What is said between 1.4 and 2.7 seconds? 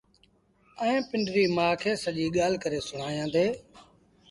مآ کي سڄيٚ ڳآل